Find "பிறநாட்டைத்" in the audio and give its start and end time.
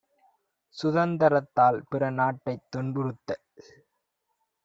1.91-2.65